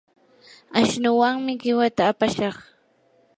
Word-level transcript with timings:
ashnuwanmi 0.79 1.53
qiwata 1.61 2.03
apashaq. 2.11 2.57